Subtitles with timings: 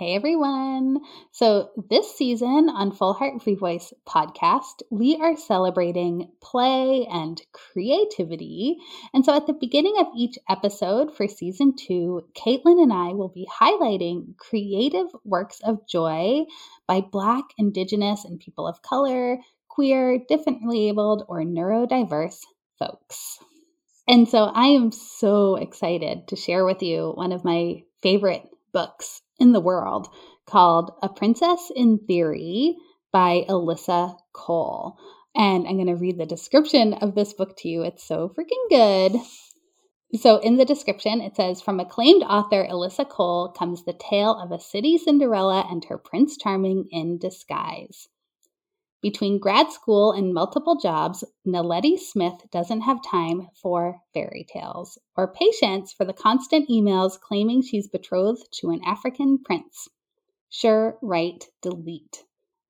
[0.00, 1.00] Hey everyone.
[1.30, 8.78] So, this season on Full Heart Free Voice podcast, we are celebrating play and creativity.
[9.12, 13.28] And so, at the beginning of each episode for season two, Caitlin and I will
[13.28, 16.46] be highlighting creative works of joy
[16.86, 19.36] by Black, Indigenous, and people of color,
[19.68, 22.40] queer, differently abled, or neurodiverse
[22.78, 23.38] folks.
[24.08, 29.20] And so, I am so excited to share with you one of my favorite books
[29.40, 30.08] in the world
[30.46, 32.76] called A Princess in Theory
[33.12, 34.96] by Alyssa Cole.
[35.34, 37.82] And I'm going to read the description of this book to you.
[37.82, 39.20] It's so freaking good.
[40.16, 44.50] So, in the description, it says From acclaimed author Alyssa Cole comes the tale of
[44.50, 48.08] a city Cinderella and her Prince Charming in disguise.
[49.02, 55.32] Between grad school and multiple jobs, Naledi Smith doesn't have time for fairy tales or
[55.32, 59.88] patience for the constant emails claiming she's betrothed to an African prince.
[60.50, 62.24] Sure, right, delete.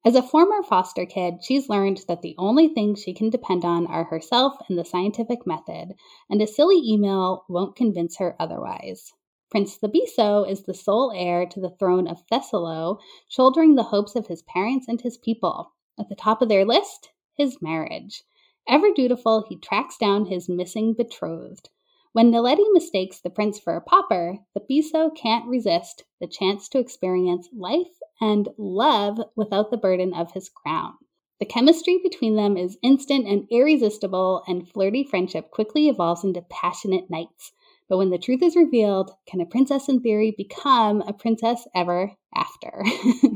[0.04, 3.88] As a former foster kid, she's learned that the only things she can depend on
[3.88, 5.94] are herself and the scientific method,
[6.30, 9.12] and a silly email won't convince her otherwise.
[9.50, 14.28] Prince Thabiso is the sole heir to the throne of Thesolo, shouldering the hopes of
[14.28, 15.72] his parents and his people.
[16.00, 18.22] At the top of their list, his marriage.
[18.66, 21.68] Ever dutiful, he tracks down his missing betrothed.
[22.12, 27.50] When Naledi mistakes the prince for a pauper, Thabiso can't resist the chance to experience
[27.52, 30.94] life and love without the burden of his crown.
[31.38, 37.10] The chemistry between them is instant and irresistible, and flirty friendship quickly evolves into passionate
[37.10, 37.52] nights.
[37.90, 42.12] But when the truth is revealed, can a princess in theory become a princess ever
[42.34, 42.84] after?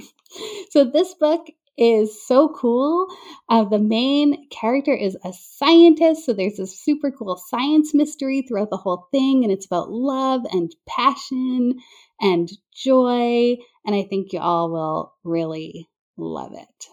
[0.70, 1.46] so, this book
[1.76, 3.08] is so cool.
[3.48, 8.70] Uh, the main character is a scientist, so there's this super cool science mystery throughout
[8.70, 11.74] the whole thing, and it's about love and passion
[12.20, 13.56] and joy.
[13.86, 16.88] And I think you all will really love it.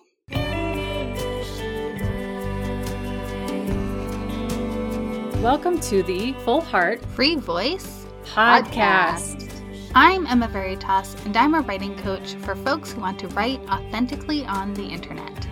[5.41, 8.67] Welcome to the Full Heart Free Voice podcast.
[8.67, 9.40] podcast.
[9.93, 14.45] I'm Emma Veritas, and I'm a writing coach for folks who want to write authentically
[14.45, 15.45] on the internet.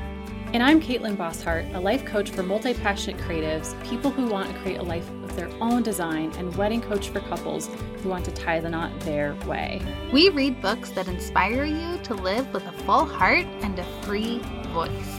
[0.54, 4.58] And I'm Caitlin Bosshart, a life coach for multi passionate creatives, people who want to
[4.60, 7.70] create a life of their own design, and wedding coach for couples
[8.02, 9.82] who want to tie the knot their way.
[10.14, 14.40] We read books that inspire you to live with a full heart and a free
[14.70, 15.19] voice.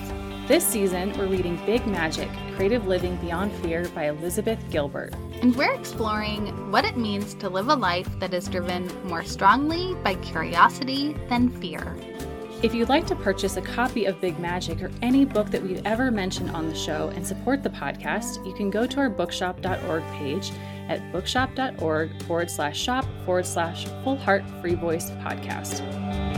[0.50, 5.14] This season, we're reading Big Magic Creative Living Beyond Fear by Elizabeth Gilbert.
[5.42, 9.94] And we're exploring what it means to live a life that is driven more strongly
[10.02, 11.96] by curiosity than fear.
[12.64, 15.86] If you'd like to purchase a copy of Big Magic or any book that we've
[15.86, 20.02] ever mentioned on the show and support the podcast, you can go to our bookshop.org
[20.14, 20.50] page
[20.88, 26.29] at bookshop.org forward slash shop forward slash full heart free voice podcast.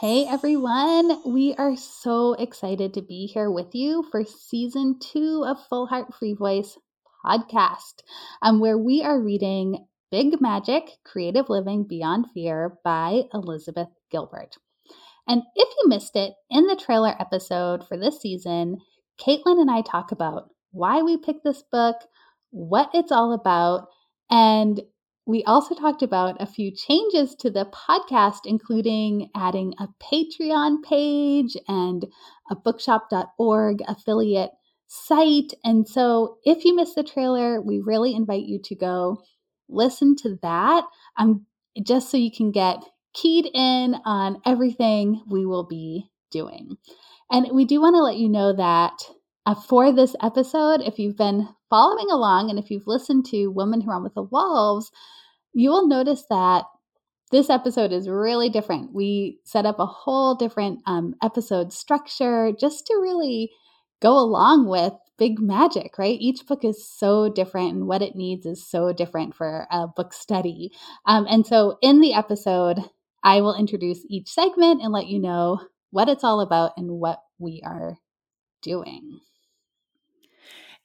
[0.00, 5.58] Hey everyone, we are so excited to be here with you for season two of
[5.68, 6.78] Full Heart Free Voice
[7.22, 8.00] podcast,
[8.40, 14.56] um, where we are reading Big Magic Creative Living Beyond Fear by Elizabeth Gilbert.
[15.28, 18.78] And if you missed it, in the trailer episode for this season,
[19.20, 21.96] Caitlin and I talk about why we picked this book,
[22.48, 23.88] what it's all about,
[24.30, 24.80] and
[25.26, 31.56] we also talked about a few changes to the podcast, including adding a Patreon page
[31.68, 32.06] and
[32.50, 34.50] a bookshop.org affiliate
[34.86, 35.54] site.
[35.62, 39.22] And so if you missed the trailer, we really invite you to go
[39.68, 40.84] listen to that
[41.16, 41.46] um,
[41.82, 42.82] just so you can get
[43.14, 46.76] keyed in on everything we will be doing.
[47.30, 48.94] And we do want to let you know that
[49.66, 53.90] for this episode, if you've been following along and if you've listened to Women Who
[53.90, 54.90] Run with the Wolves,
[55.52, 56.64] you will notice that
[57.30, 58.92] this episode is really different.
[58.92, 63.50] We set up a whole different um, episode structure just to really
[64.00, 66.18] go along with big magic, right?
[66.20, 70.12] Each book is so different, and what it needs is so different for a book
[70.12, 70.72] study.
[71.06, 72.78] Um, and so, in the episode,
[73.22, 75.60] I will introduce each segment and let you know
[75.90, 77.98] what it's all about and what we are
[78.62, 79.20] doing.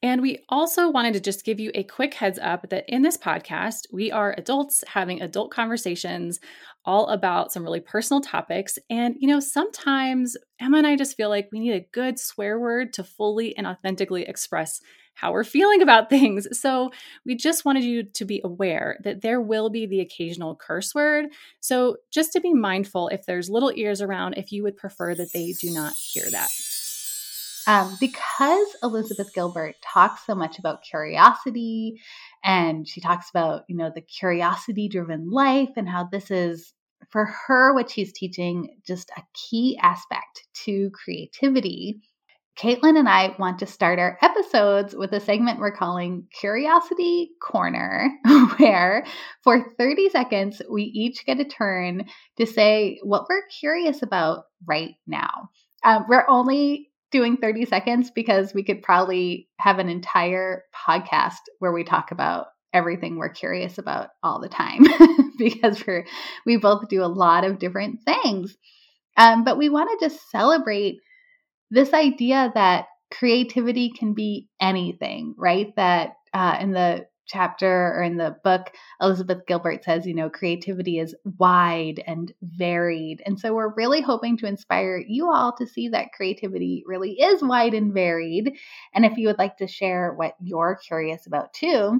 [0.05, 3.17] And we also wanted to just give you a quick heads up that in this
[3.17, 6.39] podcast, we are adults having adult conversations
[6.85, 8.77] all about some really personal topics.
[8.87, 12.59] And, you know, sometimes Emma and I just feel like we need a good swear
[12.59, 14.79] word to fully and authentically express
[15.15, 16.47] how we're feeling about things.
[16.51, 16.91] So
[17.25, 21.29] we just wanted you to be aware that there will be the occasional curse word.
[21.61, 25.33] So just to be mindful if there's little ears around, if you would prefer that
[25.33, 26.49] they do not hear that.
[27.67, 31.95] Um, because Elizabeth Gilbert talks so much about curiosity
[32.43, 36.73] And she talks about, you know, the curiosity driven life and how this is
[37.11, 42.01] for her, what she's teaching, just a key aspect to creativity.
[42.59, 48.09] Caitlin and I want to start our episodes with a segment we're calling Curiosity Corner,
[48.57, 49.05] where
[49.43, 52.05] for 30 seconds, we each get a turn
[52.37, 55.49] to say what we're curious about right now.
[55.83, 61.71] Um, we're only doing 30 seconds because we could probably have an entire podcast where
[61.71, 64.83] we talk about everything we're curious about all the time
[65.37, 66.05] because we're
[66.45, 68.55] we both do a lot of different things.
[69.17, 70.97] Um, but we want to just celebrate
[71.71, 75.73] this idea that creativity can be anything, right?
[75.77, 80.99] That uh, in the chapter or in the book, Elizabeth Gilbert says, you know, creativity
[80.99, 83.21] is wide and varied.
[83.25, 87.41] And so we're really hoping to inspire you all to see that creativity really is
[87.41, 88.53] wide and varied.
[88.93, 91.99] And if you would like to share what you're curious about too,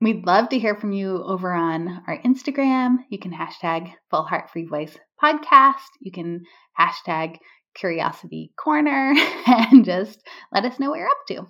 [0.00, 2.98] we'd love to hear from you over on our Instagram.
[3.10, 5.74] You can hashtag Full Heart Free Voice podcast.
[6.00, 6.44] You can
[6.78, 7.38] hashtag
[7.74, 9.14] Curiosity Corner
[9.46, 11.46] and just let us know what you're up to.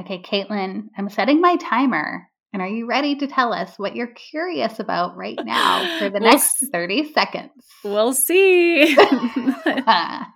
[0.00, 4.08] Okay, Caitlin, I'm setting my timer and are you ready to tell us what you're
[4.08, 7.52] curious about right now for the we'll next 30 seconds?
[7.84, 8.94] We'll see.
[8.96, 10.34] the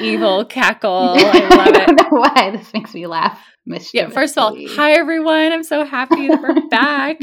[0.00, 1.14] evil cackle.
[1.16, 1.76] I love it.
[1.76, 3.44] I don't know why this makes me laugh.
[3.92, 5.52] Yeah, first of all, hi everyone.
[5.52, 7.20] I'm so happy that we're back.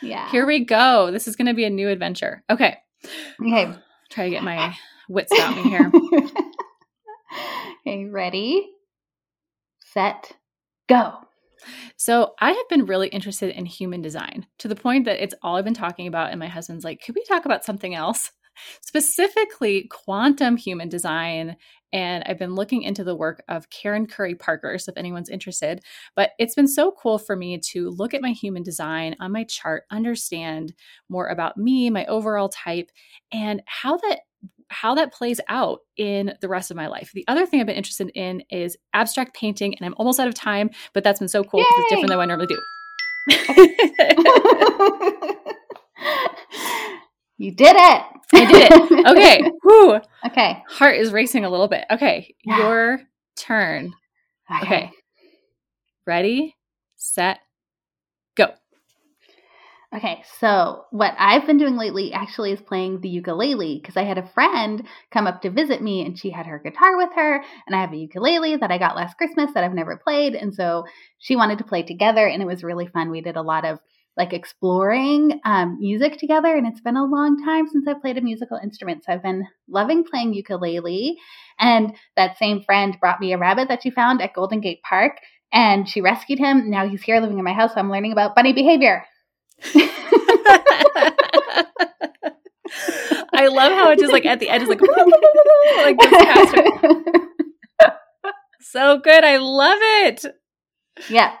[0.00, 0.30] yeah.
[0.30, 1.10] Here we go.
[1.10, 2.42] This is going to be a new adventure.
[2.48, 2.76] Okay.
[3.42, 3.72] Okay.
[4.10, 4.74] Try to get my
[5.08, 5.90] wits about me here.
[7.80, 8.70] okay, ready,
[9.92, 10.32] set,
[10.88, 11.14] go.
[11.96, 15.56] So I have been really interested in human design to the point that it's all
[15.56, 16.30] I've been talking about.
[16.30, 18.32] And my husband's like, could we talk about something else?
[18.80, 21.56] Specifically, quantum human design.
[21.92, 25.82] And I've been looking into the work of Karen Curry Parker, so if anyone's interested.
[26.14, 29.44] But it's been so cool for me to look at my human design on my
[29.44, 30.74] chart, understand
[31.08, 32.90] more about me, my overall type,
[33.32, 34.20] and how that
[34.68, 37.10] how that plays out in the rest of my life.
[37.14, 40.34] The other thing I've been interested in is abstract painting, and I'm almost out of
[40.34, 42.58] time, but that's been so cool because it's different than what I normally do.
[47.38, 48.02] you did it.
[48.34, 49.06] I did it.
[49.06, 49.50] Okay.
[49.62, 50.00] Whew.
[50.26, 50.62] Okay.
[50.68, 51.84] Heart is racing a little bit.
[51.90, 52.34] Okay.
[52.44, 52.58] Yeah.
[52.58, 53.00] Your
[53.36, 53.92] turn.
[54.50, 54.66] Okay.
[54.66, 54.90] okay.
[56.06, 56.54] Ready,
[56.96, 57.38] set.
[59.96, 64.18] Okay, so what I've been doing lately actually is playing the ukulele because I had
[64.18, 67.74] a friend come up to visit me and she had her guitar with her, and
[67.74, 70.34] I have a ukulele that I got last Christmas that I've never played.
[70.34, 70.84] And so
[71.18, 73.10] she wanted to play together, and it was really fun.
[73.10, 73.78] We did a lot of
[74.18, 78.22] like exploring um, music together, and it's been a long time since I played a
[78.22, 79.04] musical instrument.
[79.04, 81.16] So I've been loving playing ukulele.
[81.58, 85.12] And that same friend brought me a rabbit that she found at Golden Gate Park,
[85.54, 86.68] and she rescued him.
[86.68, 89.06] Now he's here living in my house, so I'm learning about bunny behavior.
[93.32, 94.80] I love how it just like at the end is like
[95.76, 96.52] like this
[98.60, 99.24] so good.
[99.24, 100.24] I love it.
[101.08, 101.34] Yeah.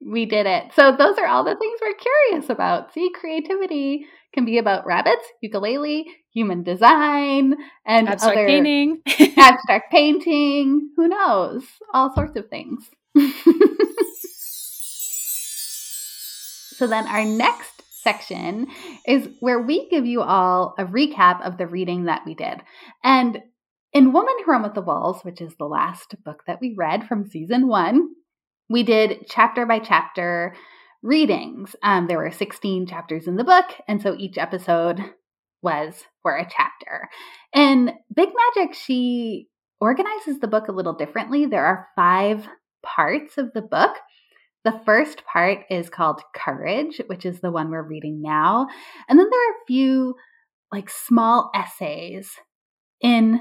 [0.00, 0.72] We did it.
[0.74, 2.92] So those are all the things we're curious about.
[2.94, 7.54] See, creativity can be about rabbits, ukulele, human design,
[7.84, 9.02] and abstract other painting.
[9.36, 10.90] abstract painting.
[10.96, 11.64] Who knows?
[11.92, 12.88] All sorts of things.
[16.80, 18.68] So then our next section
[19.06, 22.62] is where we give you all a recap of the reading that we did.
[23.04, 23.42] And
[23.92, 27.06] in Woman Who Run with the Wolves, which is the last book that we read
[27.06, 28.14] from season one,
[28.70, 30.56] we did chapter by chapter
[31.02, 31.76] readings.
[31.82, 35.04] Um, there were 16 chapters in the book, and so each episode
[35.60, 37.10] was for a chapter.
[37.52, 39.48] In Big Magic, she
[39.82, 41.44] organizes the book a little differently.
[41.44, 42.48] There are five
[42.82, 43.96] parts of the book.
[44.64, 48.66] The first part is called Courage, which is the one we're reading now.
[49.08, 50.14] And then there are a few
[50.72, 52.30] like small essays
[53.00, 53.40] in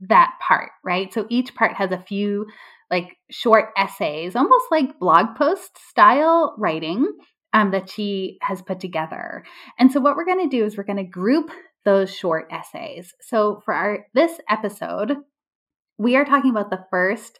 [0.00, 1.12] that part, right?
[1.12, 2.46] So each part has a few
[2.90, 7.06] like short essays, almost like blog post style writing
[7.52, 9.44] um, that she has put together.
[9.78, 11.50] And so what we're going to do is we're going to group
[11.84, 13.14] those short essays.
[13.20, 15.16] So for our this episode,
[15.98, 17.38] we are talking about the first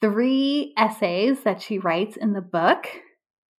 [0.00, 2.86] three essays that she writes in the book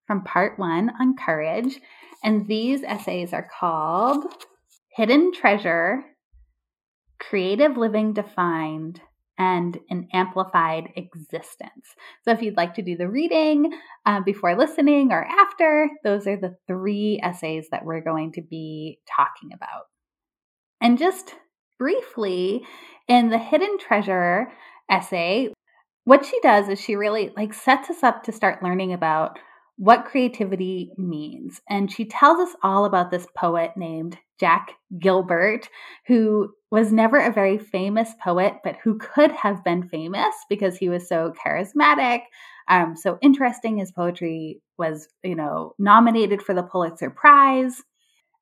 [0.07, 1.79] from part one on courage.
[2.23, 4.25] And these essays are called
[4.95, 6.03] Hidden Treasure,
[7.19, 9.01] Creative Living Defined,
[9.37, 11.95] and An Amplified Existence.
[12.23, 13.71] So if you'd like to do the reading
[14.05, 18.99] uh, before listening or after, those are the three essays that we're going to be
[19.07, 19.83] talking about.
[20.81, 21.35] And just
[21.77, 22.65] briefly,
[23.07, 24.51] in the Hidden Treasure
[24.89, 25.53] essay,
[26.09, 29.37] what she does is she really like sets us up to start learning about
[29.75, 31.61] what creativity means.
[31.69, 35.69] And she tells us all about this poet named Jack Gilbert,
[36.07, 40.89] who was never a very famous poet, but who could have been famous because he
[40.89, 42.21] was so charismatic,
[42.67, 43.77] um, so interesting.
[43.77, 47.83] His poetry was, you know, nominated for the Pulitzer Prize.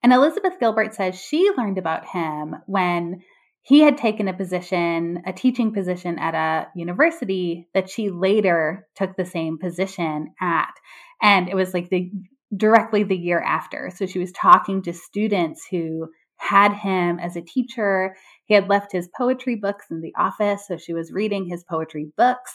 [0.02, 3.24] And Elizabeth Gilbert says she learned about him when
[3.68, 9.18] he had taken a position, a teaching position at a university that she later took
[9.18, 10.72] the same position at.
[11.22, 12.10] And it was like the
[12.56, 13.92] directly the year after.
[13.94, 16.08] So she was talking to students who
[16.38, 18.16] had him as a teacher.
[18.46, 22.08] He had left his poetry books in the office, so she was reading his poetry
[22.16, 22.54] books.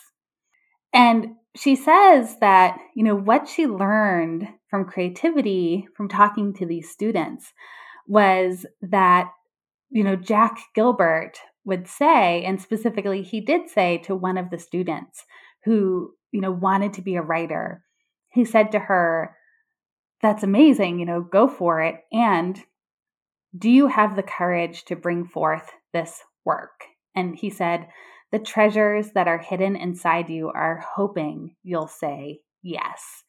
[0.94, 6.88] And she says that, you know, what she learned from creativity from talking to these
[6.88, 7.52] students
[8.08, 9.30] was that,
[9.92, 11.34] you know, Jack Gilbert
[11.64, 15.24] would say, and specifically he did say to one of the students
[15.64, 17.84] who, you know, wanted to be a writer,
[18.30, 19.36] he said to her,
[20.22, 21.96] That's amazing, you know, go for it.
[22.10, 22.58] And
[23.56, 26.84] do you have the courage to bring forth this work?
[27.14, 27.86] And he said,
[28.32, 33.24] The treasures that are hidden inside you are hoping you'll say yes.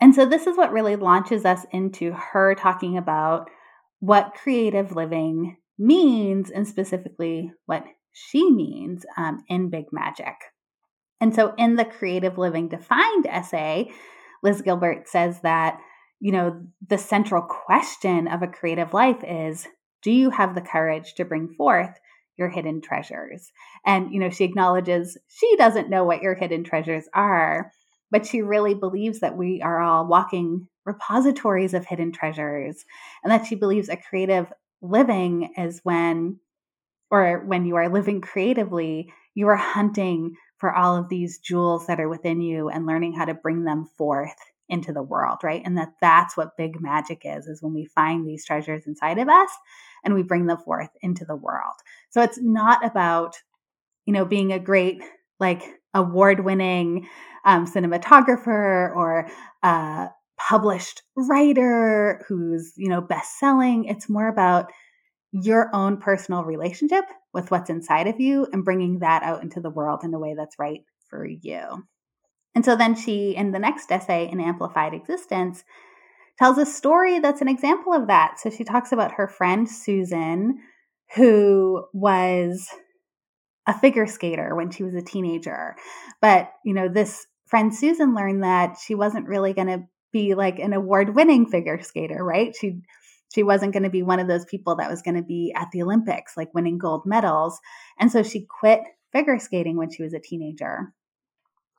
[0.00, 3.50] And so, this is what really launches us into her talking about
[4.00, 10.34] what creative living means, and specifically what she means um, in Big Magic.
[11.20, 13.90] And so, in the Creative Living Defined essay,
[14.42, 15.78] Liz Gilbert says that,
[16.20, 19.66] you know, the central question of a creative life is
[20.02, 21.98] do you have the courage to bring forth
[22.38, 23.50] your hidden treasures?
[23.84, 27.72] And, you know, she acknowledges she doesn't know what your hidden treasures are,
[28.10, 32.84] but she really believes that we are all walking repositories of hidden treasures
[33.22, 34.50] and that she believes a creative
[34.80, 36.38] living is when
[37.10, 42.00] or when you are living creatively, you are hunting for all of these jewels that
[42.00, 44.34] are within you and learning how to bring them forth
[44.68, 45.62] into the world, right?
[45.64, 49.28] And that that's what big magic is, is when we find these treasures inside of
[49.28, 49.50] us
[50.04, 51.74] and we bring them forth into the world.
[52.10, 53.36] So it's not about,
[54.06, 55.02] you know, being a great,
[55.38, 55.62] like,
[55.94, 57.08] award winning
[57.44, 59.28] um, cinematographer or
[59.62, 63.84] a published writer who's, you know, best selling.
[63.86, 64.70] It's more about
[65.32, 69.70] your own personal relationship with what's inside of you and bringing that out into the
[69.70, 71.84] world in a way that's right for you.
[72.54, 75.62] And so then she, in the next essay, in Amplified Existence,
[76.38, 78.40] tells a story that's an example of that.
[78.40, 80.58] So she talks about her friend Susan,
[81.14, 82.66] who was
[83.66, 85.76] a figure skater when she was a teenager.
[86.22, 89.84] But, you know, this friend Susan learned that she wasn't really going to
[90.16, 92.54] be like an award winning figure skater, right?
[92.58, 92.80] She
[93.34, 95.68] she wasn't going to be one of those people that was going to be at
[95.72, 97.60] the Olympics, like winning gold medals.
[97.98, 98.80] And so she quit
[99.12, 100.92] figure skating when she was a teenager.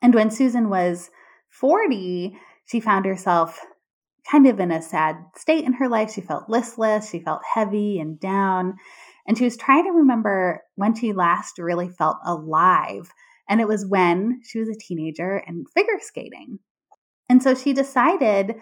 [0.01, 1.09] And when Susan was
[1.49, 3.59] 40, she found herself
[4.29, 6.11] kind of in a sad state in her life.
[6.11, 8.75] She felt listless, she felt heavy and down.
[9.25, 13.09] And she was trying to remember when she last really felt alive.
[13.49, 16.59] And it was when she was a teenager and figure skating.
[17.29, 18.55] And so she decided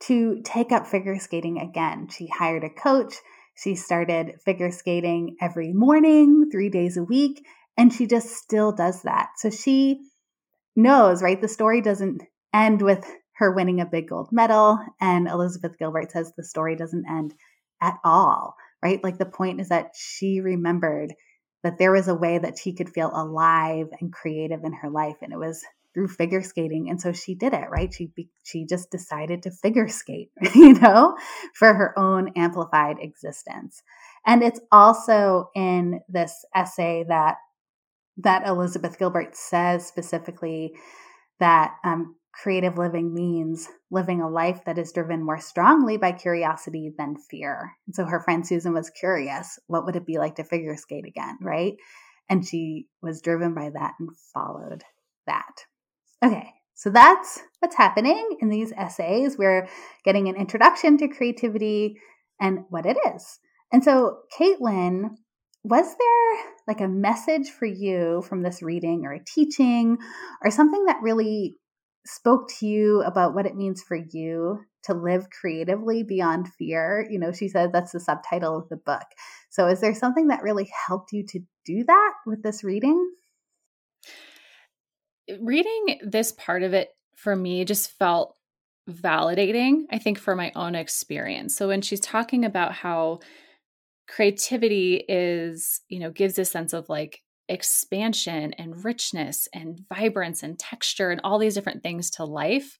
[0.00, 2.08] to take up figure skating again.
[2.08, 3.14] She hired a coach.
[3.54, 7.44] She started figure skating every morning, three days a week,
[7.76, 9.30] and she just still does that.
[9.36, 10.02] So she
[10.74, 11.40] knows, right?
[11.40, 13.04] The story doesn't end with
[13.36, 14.78] her winning a big gold medal.
[15.00, 17.34] And Elizabeth Gilbert says the story doesn't end
[17.82, 19.02] at all, right?
[19.02, 21.14] Like the point is that she remembered
[21.66, 25.16] that there was a way that she could feel alive and creative in her life.
[25.20, 28.10] And it was through figure skating and so she did it right she
[28.42, 31.16] she just decided to figure skate you know
[31.54, 33.82] for her own amplified existence
[34.26, 37.36] and it's also in this essay that
[38.18, 40.74] that Elizabeth Gilbert says specifically
[41.40, 46.92] that um, creative living means living a life that is driven more strongly by curiosity
[46.96, 47.72] than fear.
[47.86, 51.06] And so her friend Susan was curious what would it be like to figure skate
[51.06, 51.74] again, right?
[52.28, 54.84] And she was driven by that and followed
[55.26, 55.64] that.
[56.24, 59.38] Okay, so that's what's happening in these essays.
[59.38, 59.68] We're
[60.04, 61.98] getting an introduction to creativity
[62.40, 63.38] and what it is.
[63.72, 65.10] And so, Caitlin,
[65.64, 69.98] was there like a message for you from this reading or a teaching
[70.44, 71.56] or something that really
[72.06, 77.06] spoke to you about what it means for you to live creatively beyond fear?
[77.10, 79.06] You know, she said that's the subtitle of the book.
[79.50, 83.10] So, is there something that really helped you to do that with this reading?
[85.40, 88.36] reading this part of it for me just felt
[88.88, 91.56] validating, I think, for my own experience.
[91.56, 93.20] So when she's talking about how
[94.06, 100.58] creativity is, you know, gives a sense of like expansion and richness and vibrance and
[100.58, 102.78] texture and all these different things to life.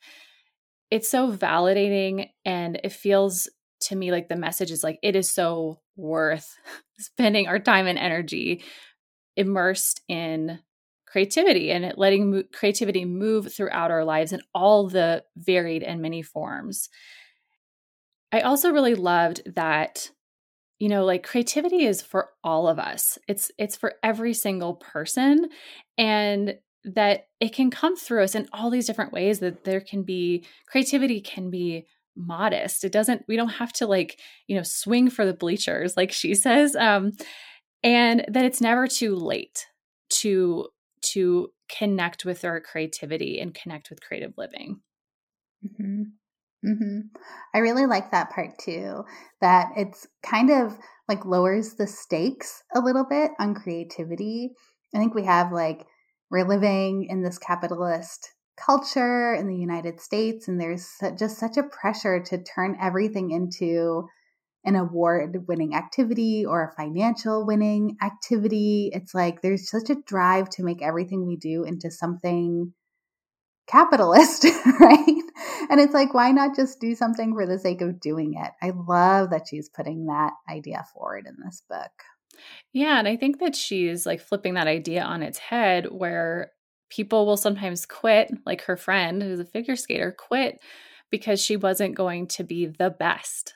[0.91, 3.49] It's so validating and it feels
[3.81, 6.57] to me like the message is like it is so worth
[6.99, 8.63] spending our time and energy
[9.37, 10.59] immersed in
[11.07, 16.23] creativity and letting mo- creativity move throughout our lives in all the varied and many
[16.23, 16.89] forms.
[18.33, 20.11] I also really loved that
[20.78, 23.18] you know like creativity is for all of us.
[23.28, 25.49] It's it's for every single person
[25.99, 30.02] and that it can come through us in all these different ways that there can
[30.02, 32.85] be creativity can be modest.
[32.85, 36.35] It doesn't we don't have to like, you know, swing for the bleachers like she
[36.35, 37.12] says um
[37.83, 39.66] and that it's never too late
[40.09, 40.68] to
[41.02, 44.80] to connect with our creativity and connect with creative living.
[45.64, 46.02] Mm-hmm.
[46.65, 47.01] Mm-hmm.
[47.55, 49.05] I really like that part too.
[49.41, 50.77] That it's kind of
[51.09, 54.51] like lowers the stakes a little bit on creativity.
[54.95, 55.87] I think we have like
[56.31, 61.63] we're living in this capitalist culture in the United States, and there's just such a
[61.63, 64.09] pressure to turn everything into
[64.65, 68.91] an award winning activity or a financial winning activity.
[68.93, 72.73] It's like there's such a drive to make everything we do into something
[73.67, 74.45] capitalist,
[74.81, 75.23] right?
[75.71, 78.53] And it's like, why not just do something for the sake of doing it?
[78.63, 81.91] I love that she's putting that idea forward in this book.
[82.73, 82.99] Yeah.
[82.99, 86.53] And I think that she's like flipping that idea on its head where
[86.91, 90.61] people will sometimes quit, like her friend who's a figure skater, quit
[91.11, 93.55] because she wasn't going to be the best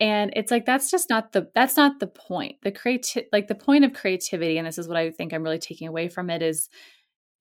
[0.00, 3.54] and it's like that's just not the that's not the point the creative like the
[3.54, 6.42] point of creativity and this is what i think i'm really taking away from it
[6.42, 6.68] is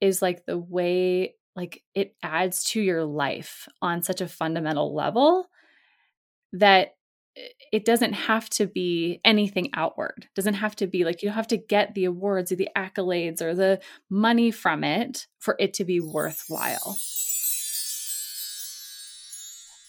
[0.01, 5.49] is like the way like it adds to your life on such a fundamental level
[6.53, 6.95] that
[7.71, 10.13] it doesn't have to be anything outward.
[10.19, 12.69] It doesn't have to be like you don't have to get the awards or the
[12.77, 16.97] accolades or the money from it for it to be worthwhile.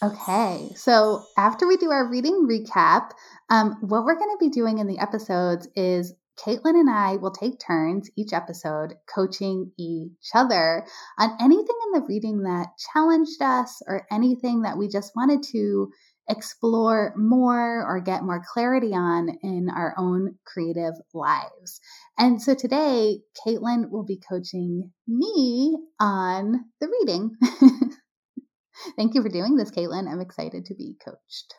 [0.03, 3.11] Okay, so after we do our reading recap,
[3.49, 7.31] um, what we're going to be doing in the episodes is Caitlin and I will
[7.31, 10.85] take turns each episode coaching each other
[11.17, 15.91] on anything in the reading that challenged us or anything that we just wanted to
[16.29, 21.79] explore more or get more clarity on in our own creative lives.
[22.17, 27.31] And so today, Caitlin will be coaching me on the reading.
[28.95, 30.11] Thank you for doing this, Caitlin.
[30.11, 31.55] I'm excited to be coached.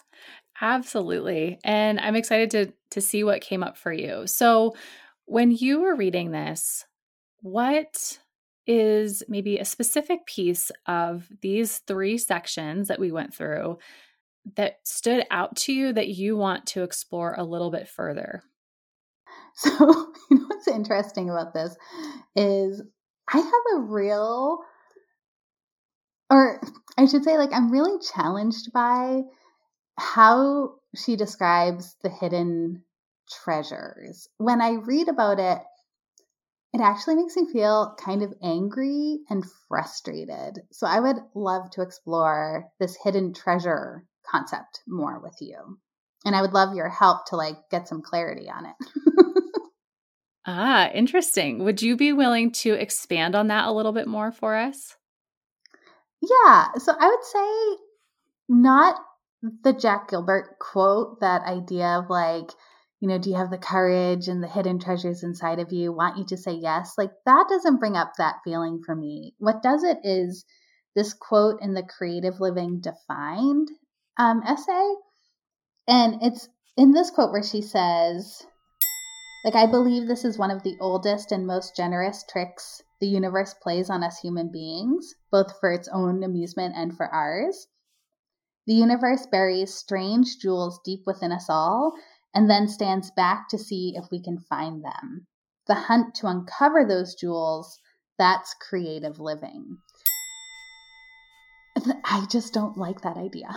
[0.60, 1.58] Absolutely.
[1.64, 4.26] And I'm excited to to see what came up for you.
[4.26, 4.74] So,
[5.26, 6.84] when you were reading this,
[7.42, 8.18] what
[8.66, 13.78] is maybe a specific piece of these three sections that we went through
[14.56, 18.42] that stood out to you that you want to explore a little bit further?
[19.54, 19.70] So,
[20.30, 21.76] you know what's interesting about this
[22.36, 22.82] is
[23.32, 24.60] I have a real
[26.30, 26.60] or
[26.98, 29.22] I should say, like, I'm really challenged by
[29.98, 32.84] how she describes the hidden
[33.44, 34.28] treasures.
[34.38, 35.58] When I read about it,
[36.72, 40.60] it actually makes me feel kind of angry and frustrated.
[40.70, 45.78] So I would love to explore this hidden treasure concept more with you.
[46.24, 48.74] And I would love your help to like get some clarity on it.
[50.46, 51.64] ah, interesting.
[51.64, 54.96] Would you be willing to expand on that a little bit more for us?
[56.20, 56.68] Yeah.
[56.78, 57.84] So I would say
[58.48, 59.00] not
[59.42, 62.50] the Jack Gilbert quote, that idea of like,
[63.00, 66.18] you know, do you have the courage and the hidden treasures inside of you want
[66.18, 66.94] you to say yes?
[66.98, 69.34] Like that doesn't bring up that feeling for me.
[69.38, 70.44] What does it is
[70.98, 73.68] this quote in the Creative Living Defined
[74.18, 74.94] um, essay.
[75.86, 78.44] And it's in this quote where she says,
[79.44, 83.54] like, I believe this is one of the oldest and most generous tricks the universe
[83.62, 87.68] plays on us human beings, both for its own amusement and for ours.
[88.68, 91.94] The universe buries strange jewels deep within us all
[92.34, 95.26] and then stands back to see if we can find them.
[95.66, 97.80] The hunt to uncover those jewels,
[98.18, 99.78] that's creative living.
[102.04, 103.48] I just don't like that idea.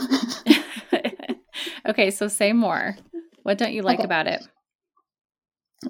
[1.89, 2.95] okay, so say more.
[3.43, 4.05] What don't you like okay.
[4.05, 4.41] about it?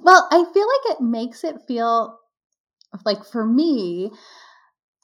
[0.02, 2.18] Well, I feel like it makes it feel
[3.06, 4.10] like for me,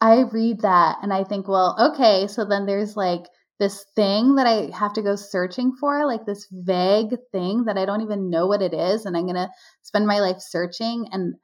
[0.01, 3.27] I read that and I think, well, okay, so then there's like
[3.59, 7.85] this thing that I have to go searching for, like this vague thing that I
[7.85, 9.05] don't even know what it is.
[9.05, 9.49] And I'm going to
[9.81, 11.07] spend my life searching.
[11.11, 11.35] And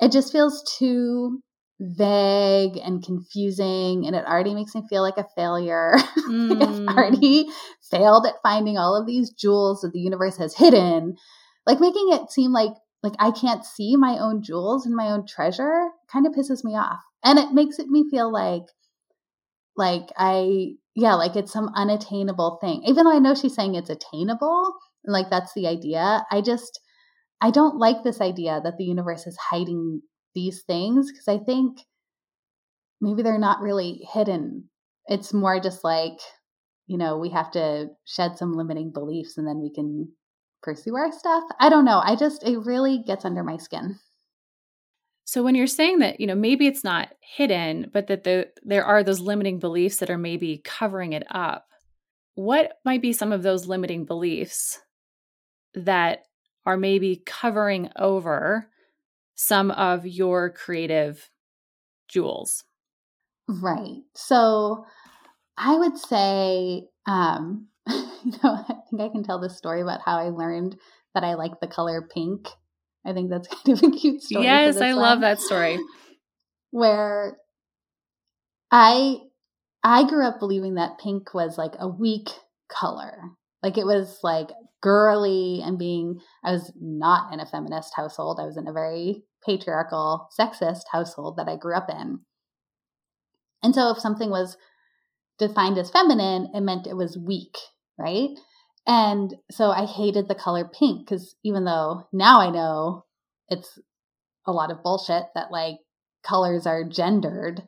[0.00, 1.40] it just feels too
[1.80, 4.06] vague and confusing.
[4.06, 5.96] And it already makes me feel like a failure.
[6.22, 6.62] Mm.
[6.62, 7.46] I've already
[7.90, 11.16] failed at finding all of these jewels that the universe has hidden,
[11.66, 15.26] like making it seem like like I can't see my own jewels and my own
[15.26, 17.00] treasure kind of pisses me off.
[17.24, 18.62] And it makes it me feel like
[19.76, 22.82] like I yeah, like it's some unattainable thing.
[22.86, 26.24] Even though I know she's saying it's attainable, like that's the idea.
[26.30, 26.80] I just
[27.40, 30.02] I don't like this idea that the universe is hiding
[30.34, 31.78] these things because I think
[33.00, 34.68] maybe they're not really hidden.
[35.06, 36.18] It's more just like,
[36.86, 40.12] you know, we have to shed some limiting beliefs and then we can
[40.62, 41.42] pursue our stuff.
[41.58, 42.00] I don't know.
[42.02, 43.98] I just, it really gets under my skin.
[45.32, 48.84] So when you're saying that, you know, maybe it's not hidden, but that the, there
[48.84, 51.68] are those limiting beliefs that are maybe covering it up,
[52.34, 54.82] what might be some of those limiting beliefs
[55.72, 56.24] that
[56.66, 58.68] are maybe covering over
[59.34, 61.30] some of your creative
[62.08, 62.64] jewels?
[63.48, 64.02] Right.
[64.14, 64.84] So
[65.56, 70.18] I would say, um, you know, I think I can tell this story about how
[70.18, 70.76] I learned
[71.14, 72.48] that I like the color pink.
[73.04, 74.44] I think that's kind of a cute story.
[74.44, 75.02] Yes, I one.
[75.02, 75.78] love that story.
[76.70, 77.36] Where
[78.70, 79.16] I
[79.84, 82.28] I grew up believing that pink was like a weak
[82.70, 83.30] color.
[83.62, 84.48] Like it was like
[84.80, 88.38] girly and being I was not in a feminist household.
[88.40, 92.20] I was in a very patriarchal, sexist household that I grew up in.
[93.62, 94.56] And so if something was
[95.38, 97.56] defined as feminine, it meant it was weak,
[97.98, 98.30] right?
[98.86, 103.04] And so I hated the color pink because even though now I know
[103.48, 103.78] it's
[104.46, 105.76] a lot of bullshit that like
[106.24, 107.62] colors are gendered,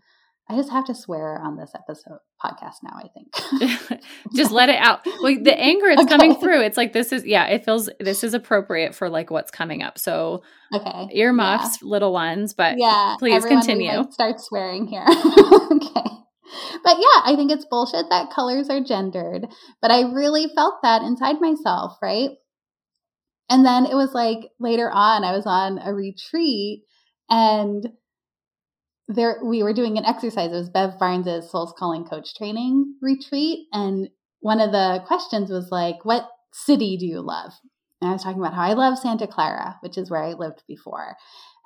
[0.48, 4.02] I just have to swear on this episode podcast now, I think.
[4.34, 5.06] just let it out.
[5.20, 6.08] Like the anger is okay.
[6.08, 6.62] coming through.
[6.62, 9.98] It's like this is yeah, it feels this is appropriate for like what's coming up.
[9.98, 10.42] So
[10.74, 11.08] okay.
[11.12, 11.88] Earmuffs, yeah.
[11.88, 13.92] little ones, but yeah, please continue.
[13.92, 15.06] Like, start swearing here.
[15.08, 16.10] okay.
[16.82, 19.46] But yeah, I think it's bullshit that colors are gendered.
[19.80, 22.30] But I really felt that inside myself, right?
[23.50, 26.84] And then it was like later on, I was on a retreat
[27.28, 27.88] and
[29.08, 30.50] there we were doing an exercise.
[30.50, 34.08] It was Bev Barnes's Souls Calling Coach Training retreat, and
[34.40, 37.52] one of the questions was like, "What city do you love?"
[38.00, 40.62] And I was talking about how I love Santa Clara, which is where I lived
[40.66, 41.16] before,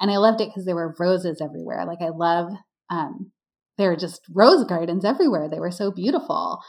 [0.01, 1.85] and I loved it because there were roses everywhere.
[1.87, 2.53] Like I love,
[2.91, 3.33] um,
[3.79, 5.49] there were just rose gardens everywhere.
[5.49, 6.61] They were so beautiful,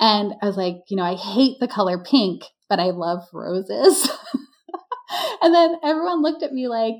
[0.00, 4.08] and I was like, you know, I hate the color pink, but I love roses.
[5.42, 6.96] and then everyone looked at me like,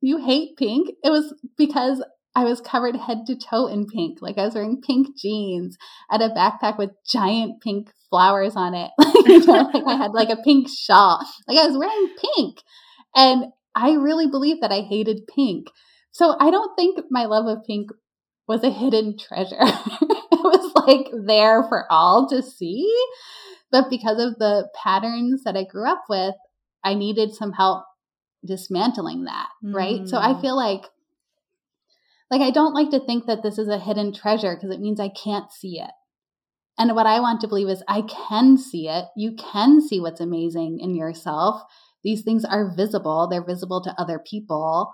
[0.00, 0.90] you hate pink?
[1.02, 2.02] It was because
[2.34, 4.18] I was covered head to toe in pink.
[4.22, 5.76] Like I was wearing pink jeans.
[6.08, 8.90] I had a backpack with giant pink flowers on it.
[9.26, 11.20] you know, like I had like a pink shawl.
[11.48, 12.62] Like I was wearing pink.
[13.14, 15.66] And I really believe that I hated pink.
[16.12, 17.90] So I don't think my love of pink
[18.48, 19.56] was a hidden treasure.
[19.60, 22.92] it was like there for all to see.
[23.70, 26.34] But because of the patterns that I grew up with,
[26.82, 27.84] I needed some help
[28.44, 29.48] dismantling that.
[29.62, 30.00] Right.
[30.00, 30.08] Mm.
[30.08, 30.40] So I mm.
[30.40, 30.84] feel like
[32.30, 35.00] like, I don't like to think that this is a hidden treasure because it means
[35.00, 35.90] I can't see it.
[36.78, 39.06] And what I want to believe is I can see it.
[39.16, 41.62] You can see what's amazing in yourself.
[42.04, 44.92] These things are visible, they're visible to other people.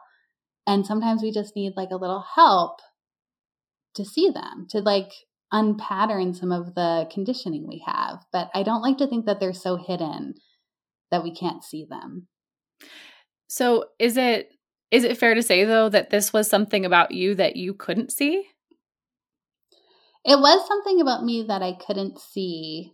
[0.66, 2.80] And sometimes we just need like a little help
[3.94, 5.10] to see them, to like
[5.52, 8.24] unpattern some of the conditioning we have.
[8.32, 10.34] But I don't like to think that they're so hidden
[11.10, 12.28] that we can't see them.
[13.46, 14.50] So, is it
[14.90, 18.12] is it fair to say, though, that this was something about you that you couldn't
[18.12, 18.46] see?
[20.24, 22.92] It was something about me that I couldn't see,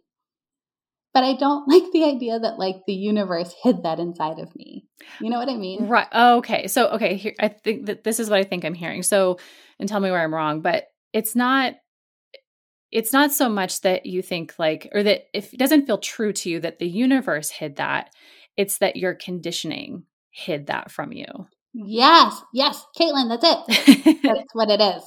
[1.14, 4.86] but I don't like the idea that like the universe hid that inside of me.
[5.20, 5.88] You know what I mean?
[5.88, 6.08] Right.
[6.12, 6.66] Oh, okay.
[6.66, 9.02] So, okay, here, I think that this is what I think I'm hearing.
[9.02, 9.38] So,
[9.80, 11.74] and tell me where I'm wrong, but it's not
[12.92, 16.32] it's not so much that you think like or that if it doesn't feel true
[16.32, 18.12] to you that the universe hid that
[18.56, 24.20] it's that your conditioning hid that from you Yes, yes, Caitlin, that's it.
[24.24, 25.04] that's what it is.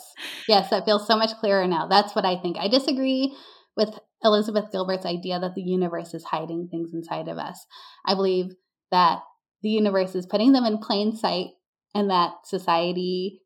[0.47, 1.87] Yes, that feels so much clearer now.
[1.87, 2.57] That's what I think.
[2.57, 3.35] I disagree
[3.75, 3.89] with
[4.23, 7.65] Elizabeth Gilbert's idea that the universe is hiding things inside of us.
[8.05, 8.53] I believe
[8.91, 9.19] that
[9.61, 11.47] the universe is putting them in plain sight
[11.93, 13.41] and that society,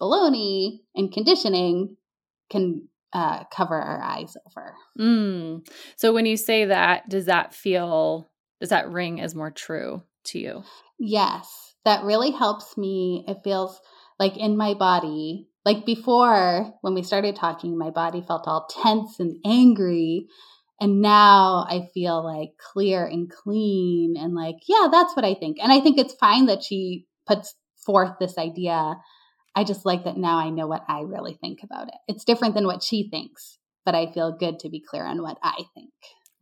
[0.00, 1.96] baloney, and conditioning
[2.48, 4.74] can uh, cover our eyes over.
[4.98, 5.66] Mm.
[5.96, 10.38] So when you say that, does that feel, does that ring as more true to
[10.38, 10.64] you?
[10.98, 13.24] Yes that really helps me.
[13.26, 13.80] It feels
[14.18, 19.18] like in my body, like before when we started talking, my body felt all tense
[19.18, 20.26] and angry.
[20.80, 25.58] And now I feel like clear and clean and like, yeah, that's what I think.
[25.62, 28.96] And I think it's fine that she puts forth this idea.
[29.54, 31.94] I just like that now I know what I really think about it.
[32.08, 35.38] It's different than what she thinks, but I feel good to be clear on what
[35.42, 35.90] I think.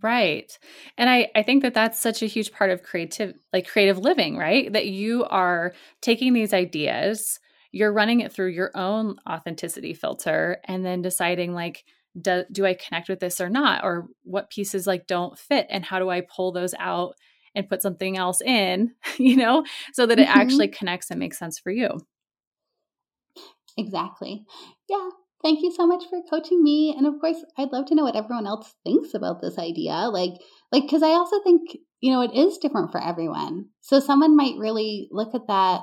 [0.00, 0.56] Right.
[0.96, 4.36] And I, I think that that's such a huge part of creative, like creative living,
[4.36, 4.72] right?
[4.72, 7.40] That you are taking these ideas,
[7.72, 11.84] you're running it through your own authenticity filter and then deciding like,
[12.20, 13.82] do, do I connect with this or not?
[13.84, 15.66] Or what pieces like don't fit?
[15.68, 17.14] And how do I pull those out
[17.54, 20.38] and put something else in, you know, so that it mm-hmm.
[20.38, 22.00] actually connects and makes sense for you?
[23.78, 24.44] Exactly.
[24.88, 25.08] Yeah.
[25.40, 26.92] Thank you so much for coaching me.
[26.98, 30.10] And of course, I'd love to know what everyone else thinks about this idea.
[30.12, 30.32] Like,
[30.72, 33.66] like, because I also think, you know, it is different for everyone.
[33.80, 35.82] So someone might really look at that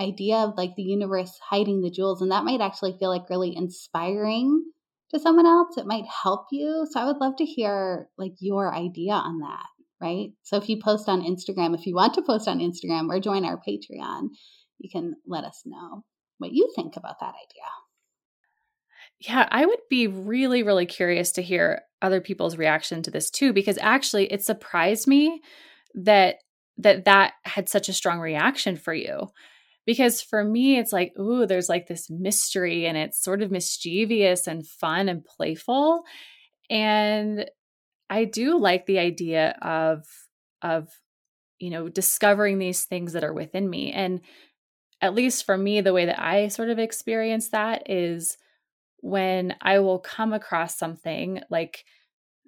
[0.00, 3.54] idea of like the universe hiding the jewels, and that might actually feel like really
[3.54, 4.64] inspiring
[5.10, 5.76] to someone else.
[5.76, 6.86] It might help you.
[6.90, 9.66] So I would love to hear like your idea on that,
[10.00, 10.28] right?
[10.44, 13.44] So if you post on Instagram, if you want to post on Instagram or join
[13.44, 14.28] our Patreon,
[14.78, 16.04] you can let us know
[16.38, 17.68] what you think about that idea.
[19.20, 23.52] Yeah, I would be really, really curious to hear other people's reaction to this too,
[23.52, 25.40] because actually it surprised me
[25.94, 26.36] that
[26.78, 29.28] that that had such a strong reaction for you.
[29.86, 34.46] Because for me, it's like, ooh, there's like this mystery and it's sort of mischievous
[34.46, 36.02] and fun and playful.
[36.70, 37.50] And
[38.10, 40.04] I do like the idea of
[40.62, 40.88] of
[41.58, 44.20] you know discovering these things that are within me and
[45.00, 48.36] at least for me the way that i sort of experience that is
[49.00, 51.84] when I will come across something like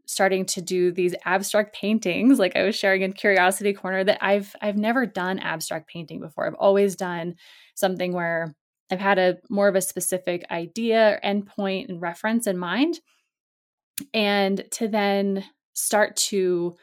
[0.07, 4.55] starting to do these abstract paintings like I was sharing in Curiosity Corner that I've
[4.61, 6.47] I've never done abstract painting before.
[6.47, 7.37] I've always done
[7.75, 8.55] something where
[8.91, 12.99] I've had a more of a specific idea, or endpoint and reference in mind.
[14.13, 16.77] And to then start to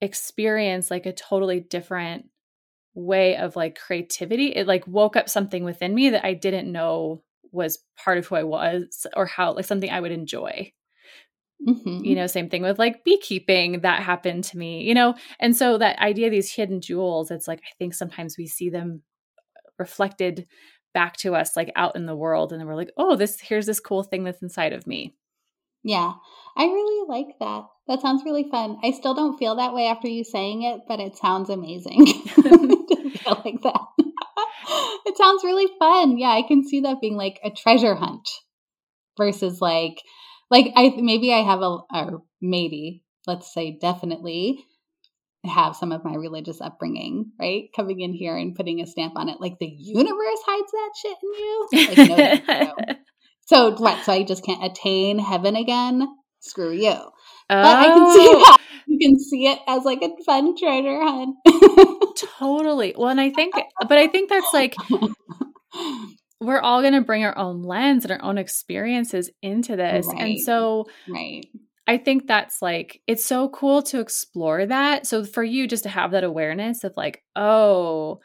[0.00, 2.26] experience like a totally different
[2.96, 7.22] way of like creativity, it like woke up something within me that I didn't know
[7.52, 10.72] was part of who I was or how like something I would enjoy.
[11.66, 12.04] Mm-hmm.
[12.04, 15.14] You know, same thing with like beekeeping that happened to me, you know.
[15.38, 18.70] And so that idea of these hidden jewels, it's like I think sometimes we see
[18.70, 19.02] them
[19.78, 20.46] reflected
[20.94, 23.66] back to us like out in the world and then we're like, "Oh, this here's
[23.66, 25.14] this cool thing that's inside of me."
[25.82, 26.12] Yeah.
[26.56, 27.64] I really like that.
[27.88, 28.78] That sounds really fun.
[28.82, 33.10] I still don't feel that way after you saying it, but it sounds amazing to
[33.10, 33.80] feel like that
[35.06, 36.18] it sounds really fun.
[36.18, 38.28] Yeah, I can see that being like a treasure hunt
[39.16, 40.02] versus like
[40.50, 44.64] like I maybe I have a or maybe let's say definitely
[45.44, 47.68] have some of my religious upbringing, right?
[47.74, 51.16] Coming in here and putting a stamp on it, like the universe hides that shit
[51.22, 51.68] in you.
[51.72, 52.94] Like, no, no, no.
[53.48, 54.04] So what?
[54.04, 56.08] So I just can't attain heaven again?
[56.40, 56.96] Screw you.
[57.48, 57.62] Oh.
[57.62, 58.44] But I can see oh.
[58.46, 58.56] how
[58.86, 61.36] you can see it as like a fun treasure hunt.
[62.38, 62.94] totally.
[62.96, 63.54] Well, and I think,
[63.88, 64.74] but I think that's like
[66.40, 70.20] we're all going to bring our own lens and our own experiences into this, right.
[70.20, 71.46] and so right.
[71.86, 75.06] I think that's like it's so cool to explore that.
[75.06, 78.20] So for you, just to have that awareness of like, oh,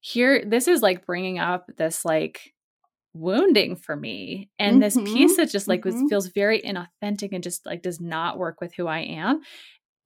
[0.00, 2.52] here, this is like bringing up this like
[3.12, 4.80] wounding for me and mm-hmm.
[4.80, 6.02] this piece that just like mm-hmm.
[6.02, 9.40] was feels very inauthentic and just like does not work with who i am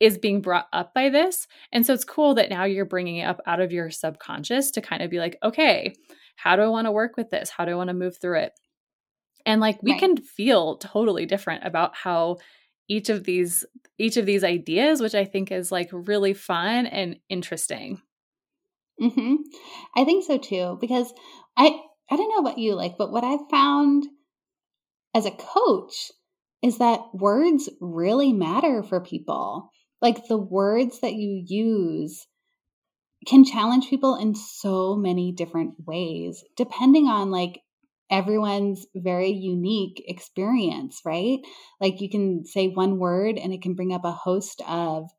[0.00, 3.24] is being brought up by this and so it's cool that now you're bringing it
[3.24, 5.94] up out of your subconscious to kind of be like okay
[6.36, 8.38] how do i want to work with this how do i want to move through
[8.38, 8.52] it
[9.44, 10.00] and like we right.
[10.00, 12.38] can feel totally different about how
[12.88, 13.66] each of these
[13.98, 18.00] each of these ideas which i think is like really fun and interesting
[18.98, 19.36] hmm
[19.94, 21.12] i think so too because
[21.56, 21.78] i
[22.10, 24.06] I don't know about you, like, but what I've found
[25.14, 26.10] as a coach
[26.62, 29.70] is that words really matter for people.
[30.02, 32.26] Like, the words that you use
[33.26, 37.60] can challenge people in so many different ways, depending on like
[38.10, 41.38] everyone's very unique experience, right?
[41.80, 45.10] Like, you can say one word and it can bring up a host of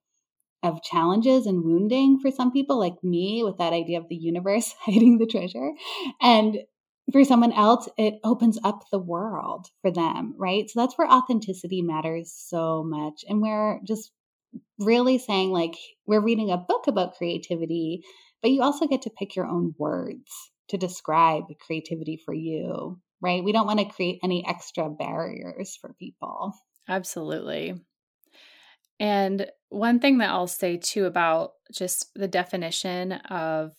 [0.64, 4.74] of challenges and wounding for some people like me with that idea of the universe
[4.82, 5.72] hiding the treasure
[6.20, 6.58] and
[7.12, 10.70] for someone else, it opens up the world for them, right?
[10.70, 13.24] So that's where authenticity matters so much.
[13.28, 14.12] And we're just
[14.80, 15.76] really saying, like,
[16.08, 18.02] we're reading a book about creativity,
[18.42, 20.32] but you also get to pick your own words
[20.70, 23.44] to describe creativity for you, right?
[23.44, 26.54] We don't want to create any extra barriers for people.
[26.88, 27.76] Absolutely.
[29.00, 33.74] And one thing that I'll say too about just the definition of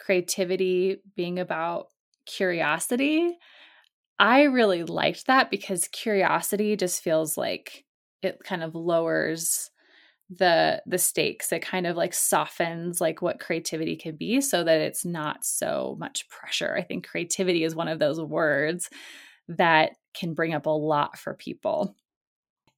[0.00, 1.86] creativity being about
[2.26, 3.36] curiosity.
[4.18, 7.84] I really liked that because curiosity just feels like
[8.22, 9.70] it kind of lowers
[10.30, 14.80] the the stakes it kind of like softens like what creativity can be so that
[14.80, 18.88] it's not so much pressure i think creativity is one of those words
[19.48, 21.94] that can bring up a lot for people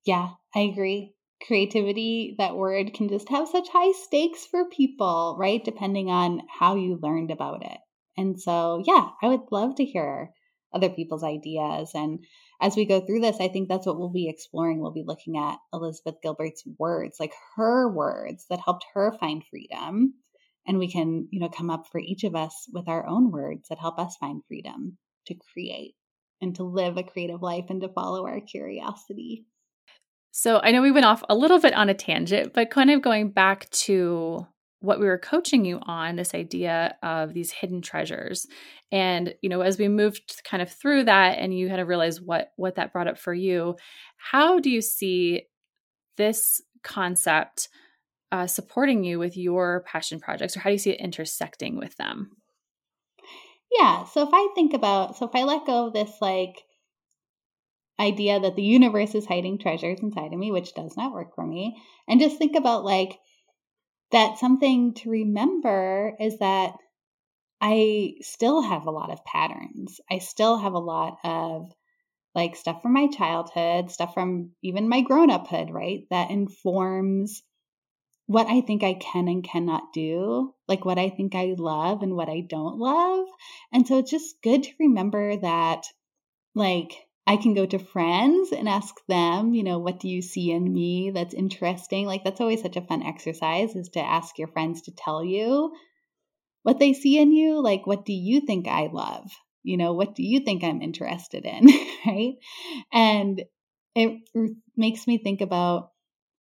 [0.05, 1.15] yeah i agree
[1.47, 5.65] creativity, that word can just have such high stakes for people, right?
[5.65, 7.79] Depending on how you learned about it.
[8.17, 10.33] And so, yeah, I would love to hear
[10.75, 11.93] other people's ideas.
[11.95, 12.25] And
[12.61, 14.81] as we go through this, I think that's what we'll be exploring.
[14.81, 20.15] We'll be looking at Elizabeth Gilbert's words, like her words that helped her find freedom.
[20.67, 23.69] And we can, you know, come up for each of us with our own words
[23.69, 25.95] that help us find freedom to create
[26.41, 29.45] and to live a creative life and to follow our curiosity.
[30.33, 33.03] So I know we went off a little bit on a tangent, but kind of
[33.03, 34.47] going back to
[34.85, 38.47] what we were coaching you on this idea of these hidden treasures
[38.93, 42.21] and you know as we moved kind of through that and you kind of realize
[42.21, 43.77] what what that brought up for you
[44.17, 45.43] how do you see
[46.17, 47.69] this concept
[48.31, 51.97] uh, supporting you with your passion projects or how do you see it intersecting with
[51.97, 52.33] them
[53.79, 56.65] yeah so if i think about so if i let go of this like
[57.99, 61.47] idea that the universe is hiding treasures inside of me, which does not work for
[61.47, 61.77] me.
[62.09, 63.19] And just think about like
[64.15, 66.75] that something to remember is that
[67.61, 70.01] I still have a lot of patterns.
[70.11, 71.73] I still have a lot of
[72.35, 76.07] like stuff from my childhood, stuff from even my grown uphood, right?
[76.11, 77.43] That informs
[78.27, 82.15] what I think I can and cannot do, like what I think I love and
[82.15, 83.27] what I don't love.
[83.73, 85.87] And so it's just good to remember that,
[86.55, 86.93] like,
[87.27, 90.73] I can go to friends and ask them, you know, what do you see in
[90.73, 92.07] me that's interesting?
[92.07, 95.73] Like that's always such a fun exercise is to ask your friends to tell you
[96.63, 97.63] what they see in you.
[97.63, 99.31] Like, what do you think I love?
[99.63, 101.67] You know, what do you think I'm interested in?
[102.07, 102.35] right.
[102.93, 103.43] And
[103.95, 104.21] it
[104.77, 105.93] makes me think about,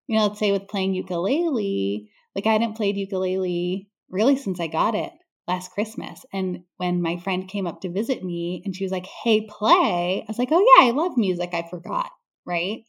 [0.06, 4.66] you know, let's say with playing ukulele, like I hadn't played ukulele really since I
[4.66, 5.12] got it
[5.46, 6.24] last Christmas.
[6.32, 10.22] And when my friend came up to visit me and she was like, Hey, play,
[10.22, 11.50] I was like, Oh, yeah, I love music.
[11.52, 12.10] I forgot.
[12.46, 12.84] Right.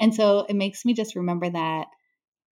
[0.00, 1.86] And so it makes me just remember that,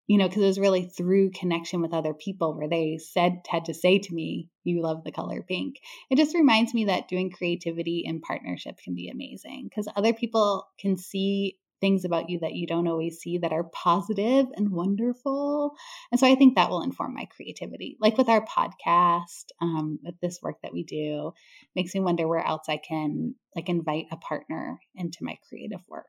[0.07, 3.67] you know, because it was really through connection with other people where they said, had
[3.67, 5.77] to say to me, You love the color pink.
[6.11, 10.67] It just reminds me that doing creativity in partnership can be amazing because other people
[10.79, 15.73] can see things about you that you don't always see that are positive and wonderful.
[16.11, 17.97] And so I think that will inform my creativity.
[18.01, 21.33] Like with our podcast, um, with this work that we do,
[21.75, 26.07] makes me wonder where else I can like invite a partner into my creative work.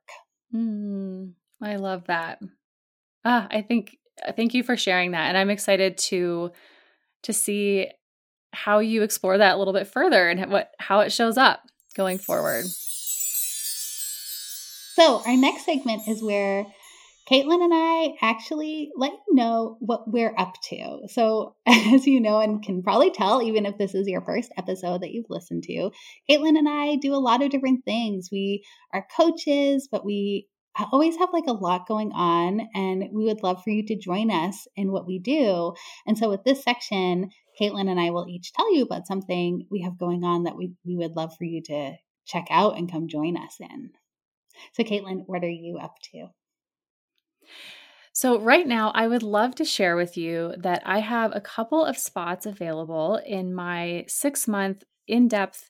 [0.53, 2.39] Mm, I love that.
[3.23, 6.51] Ah, I think uh, thank you for sharing that, and I'm excited to
[7.23, 7.87] to see
[8.53, 11.61] how you explore that a little bit further and what how it shows up
[11.95, 12.65] going forward.
[14.95, 16.65] So, our next segment is where
[17.29, 21.07] Caitlin and I actually let you know what we're up to.
[21.07, 25.01] So, as you know, and can probably tell, even if this is your first episode
[25.01, 25.91] that you've listened to,
[26.29, 28.29] Caitlin and I do a lot of different things.
[28.31, 30.47] We are coaches, but we
[30.91, 34.29] always have like a lot going on, and we would love for you to join
[34.29, 35.73] us in what we do.
[36.05, 39.83] And so, with this section, Caitlin and I will each tell you about something we
[39.83, 41.93] have going on that we, we would love for you to
[42.25, 43.91] check out and come join us in.
[44.73, 46.27] So, Caitlin, what are you up to?
[48.13, 51.85] So, right now, I would love to share with you that I have a couple
[51.85, 55.69] of spots available in my six month in depth,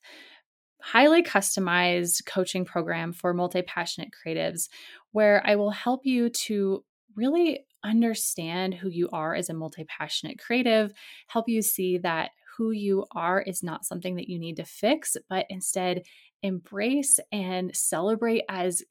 [0.82, 4.70] highly customized coaching program for multi passionate creatives,
[5.12, 6.84] where I will help you to
[7.16, 10.94] really understand who you are as a multi passionate creative,
[11.28, 15.16] help you see that who you are is not something that you need to fix,
[15.30, 16.04] but instead
[16.44, 18.84] embrace and celebrate as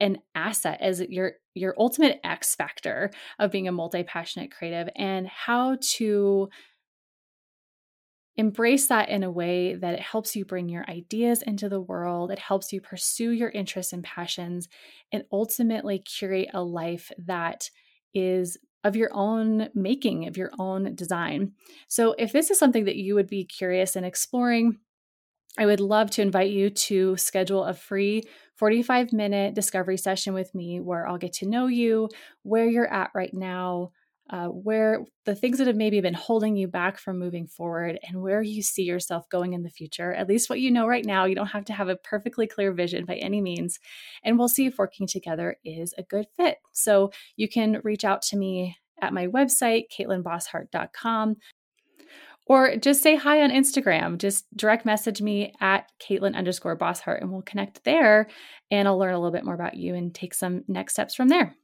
[0.00, 5.76] an asset as your your ultimate x factor of being a multi-passionate creative and how
[5.80, 6.48] to
[8.36, 12.30] embrace that in a way that it helps you bring your ideas into the world
[12.30, 14.68] it helps you pursue your interests and passions
[15.12, 17.70] and ultimately curate a life that
[18.14, 21.52] is of your own making of your own design.
[21.88, 24.78] So if this is something that you would be curious in exploring
[25.58, 28.22] I would love to invite you to schedule a free
[28.56, 32.08] 45 minute discovery session with me where I'll get to know you,
[32.42, 33.90] where you're at right now,
[34.30, 38.22] uh, where the things that have maybe been holding you back from moving forward, and
[38.22, 40.12] where you see yourself going in the future.
[40.12, 41.26] At least what you know right now.
[41.26, 43.78] You don't have to have a perfectly clear vision by any means.
[44.24, 46.58] And we'll see if working together is a good fit.
[46.72, 51.36] So you can reach out to me at my website, caitlinbosshart.com.
[52.46, 54.18] Or just say hi on Instagram.
[54.18, 58.28] Just direct message me at Caitlin underscore Bosshart and we'll connect there
[58.70, 61.28] and I'll learn a little bit more about you and take some next steps from
[61.28, 61.54] there.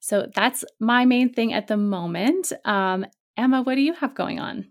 [0.00, 2.52] So that's my main thing at the moment.
[2.64, 4.66] Um, Emma, what do you have going on?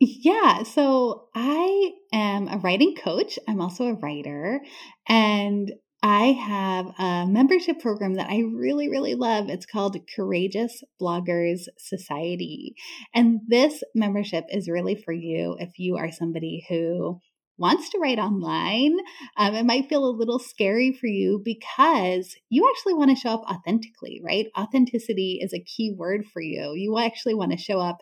[0.00, 3.38] Yeah, so I am a writing coach.
[3.46, 4.60] I'm also a writer.
[5.08, 5.70] And
[6.02, 9.48] I have a membership program that I really, really love.
[9.48, 12.74] It's called Courageous Bloggers Society.
[13.14, 17.20] And this membership is really for you if you are somebody who
[17.56, 18.96] wants to write online.
[19.36, 23.30] Um, it might feel a little scary for you because you actually want to show
[23.30, 24.46] up authentically, right?
[24.58, 26.72] Authenticity is a key word for you.
[26.74, 27.98] You actually want to show up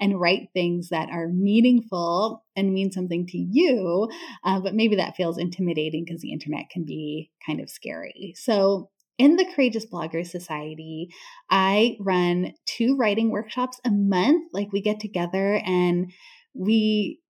[0.00, 4.08] and write things that are meaningful and mean something to you.
[4.44, 8.34] Uh, but maybe that feels intimidating because the internet can be kind of scary.
[8.36, 11.10] So, in the Courageous Bloggers Society,
[11.50, 14.48] I run two writing workshops a month.
[14.54, 16.10] Like we get together and
[16.54, 17.20] we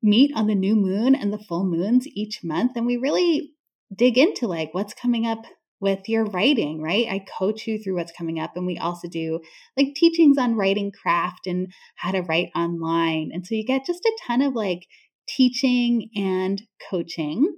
[0.00, 2.72] meet on the new moon and the full moons each month.
[2.76, 3.52] And we really
[3.92, 5.44] dig into like what's coming up
[5.80, 7.06] with your writing, right?
[7.08, 8.56] I coach you through what's coming up.
[8.56, 9.40] And we also do
[9.76, 13.30] like teachings on writing craft and how to write online.
[13.32, 14.86] And so you get just a ton of like
[15.26, 17.56] teaching and coaching.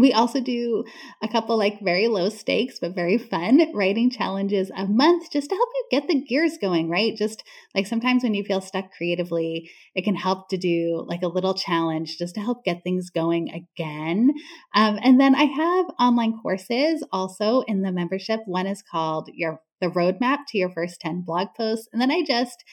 [0.00, 0.84] We also do
[1.22, 5.54] a couple like very low stakes but very fun writing challenges a month just to
[5.54, 7.16] help you get the gears going, right?
[7.16, 7.42] Just
[7.74, 11.54] like sometimes when you feel stuck creatively, it can help to do like a little
[11.54, 14.32] challenge just to help get things going again.
[14.74, 18.40] Um, and then I have online courses also in the membership.
[18.46, 21.88] One is called your the roadmap to your first 10 blog posts.
[21.92, 22.64] And then I just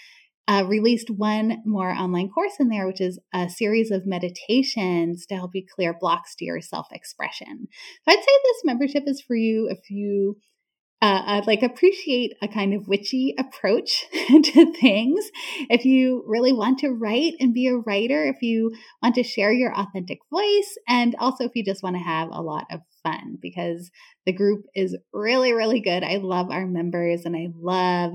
[0.48, 5.36] uh, released one more online course in there, which is a series of meditations to
[5.36, 7.68] help you clear blocks to your self expression.
[8.04, 10.38] So I'd say this membership is for you if you
[11.00, 15.30] uh, I'd like appreciate a kind of witchy approach to things.
[15.70, 18.74] If you really want to write and be a writer, if you
[19.04, 22.42] want to share your authentic voice, and also if you just want to have a
[22.42, 23.92] lot of fun, because
[24.26, 26.04] the group is really, really good.
[26.04, 28.14] I love our members and I love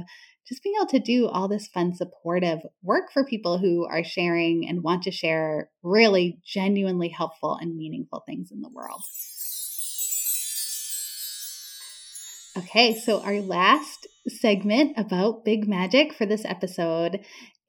[0.49, 4.69] just being able to do all this fun, supportive work for people who are sharing
[4.69, 9.03] and want to share really genuinely helpful and meaningful things in the world.
[12.59, 17.21] Okay, so our last segment about big magic for this episode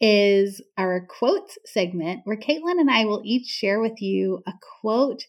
[0.01, 4.51] is our quotes segment, where Caitlin and I will each share with you a
[4.81, 5.23] quote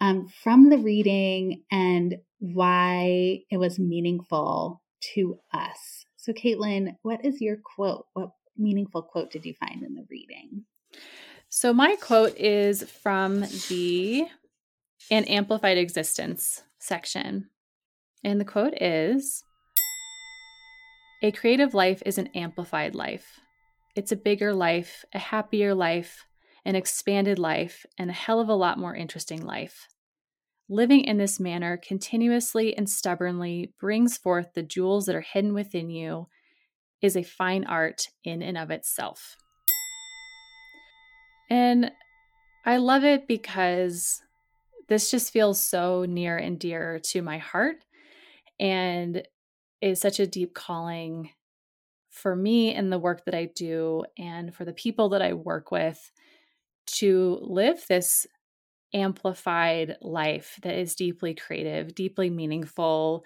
[0.00, 4.82] um, from the reading and why it was meaningful
[5.14, 6.04] to us.
[6.16, 8.06] So, Caitlin, what is your quote?
[8.14, 10.64] What meaningful quote did you find in the reading?
[11.48, 14.26] So, my quote is from the
[15.10, 17.48] An Amplified Existence section.
[18.22, 19.42] And the quote is
[21.22, 23.40] A creative life is an amplified life.
[23.96, 26.26] It's a bigger life, a happier life,
[26.64, 29.88] an expanded life, and a hell of a lot more interesting life.
[30.68, 35.90] Living in this manner continuously and stubbornly brings forth the jewels that are hidden within
[35.90, 36.28] you
[37.02, 39.36] is a fine art in and of itself.
[41.48, 41.90] And
[42.64, 44.22] I love it because
[44.88, 47.76] this just feels so near and dear to my heart
[48.58, 49.26] and
[49.80, 51.30] is such a deep calling
[52.10, 55.70] for me in the work that I do and for the people that I work
[55.70, 56.10] with
[56.98, 58.26] to live this
[58.92, 63.24] amplified life that is deeply creative, deeply meaningful,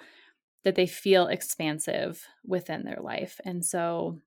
[0.65, 3.41] that they feel expansive within their life.
[3.45, 4.21] And so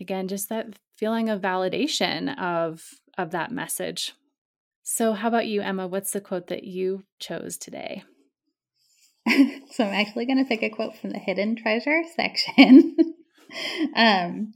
[0.00, 2.82] again, just that feeling of validation of
[3.18, 4.14] of that message.
[4.82, 5.86] So how about you, Emma?
[5.86, 8.04] What's the quote that you chose today?
[9.70, 12.96] so I'm actually going to pick a quote from the hidden treasure section.
[13.96, 14.52] um,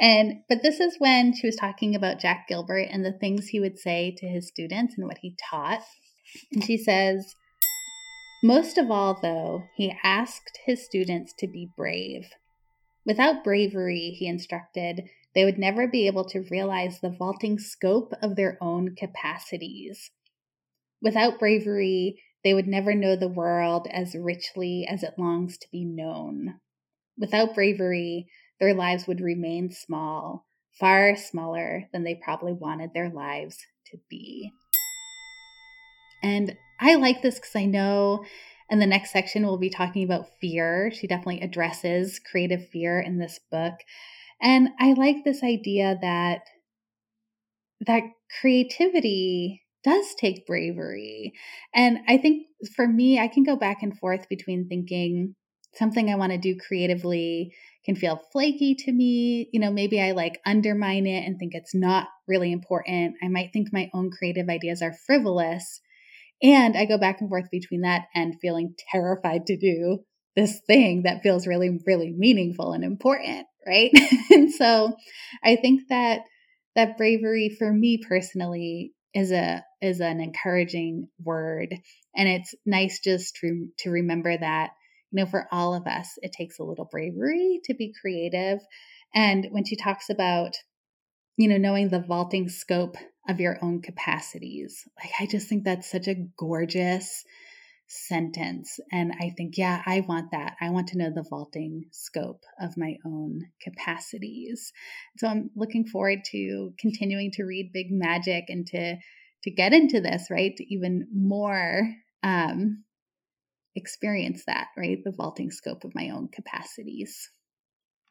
[0.00, 3.60] and but this is when she was talking about Jack Gilbert and the things he
[3.60, 5.82] would say to his students and what he taught.
[6.52, 7.34] And she says,
[8.42, 12.28] most of all, though, he asked his students to be brave.
[13.06, 18.36] Without bravery, he instructed, they would never be able to realize the vaulting scope of
[18.36, 20.10] their own capacities.
[21.00, 25.84] Without bravery, they would never know the world as richly as it longs to be
[25.84, 26.60] known.
[27.18, 28.28] Without bravery,
[28.60, 30.46] their lives would remain small,
[30.78, 33.58] far smaller than they probably wanted their lives
[33.90, 34.52] to be.
[36.22, 38.24] And I like this because I know
[38.70, 40.90] in the next section we'll be talking about fear.
[40.92, 43.74] She definitely addresses creative fear in this book.
[44.40, 46.40] And I like this idea that
[47.86, 48.02] that
[48.40, 51.32] creativity does take bravery.
[51.74, 55.34] And I think for me, I can go back and forth between thinking
[55.74, 57.54] something I want to do creatively
[57.86, 59.48] can feel flaky to me.
[59.52, 63.14] You know, maybe I like undermine it and think it's not really important.
[63.22, 65.80] I might think my own creative ideas are frivolous.
[66.42, 70.00] And I go back and forth between that and feeling terrified to do
[70.34, 73.90] this thing that feels really, really meaningful and important, right?
[74.30, 74.94] and so
[75.42, 76.20] I think that
[76.74, 81.74] that bravery for me personally is a is an encouraging word
[82.14, 84.70] And it's nice just to, to remember that,
[85.16, 88.60] know, for all of us, it takes a little bravery to be creative.
[89.14, 90.56] And when she talks about,
[91.36, 92.96] you know, knowing the vaulting scope
[93.28, 97.24] of your own capacities, like I just think that's such a gorgeous
[97.88, 98.80] sentence.
[98.90, 100.56] And I think, yeah, I want that.
[100.60, 104.72] I want to know the vaulting scope of my own capacities.
[105.18, 108.96] So I'm looking forward to continuing to read Big Magic and to
[109.44, 110.58] to get into this, right?
[110.68, 111.88] Even more
[112.24, 112.82] um,
[113.76, 114.98] experience that, right?
[115.04, 117.30] The vaulting scope of my own capacities.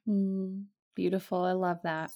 [0.07, 1.43] Mm, beautiful.
[1.43, 2.11] I love that.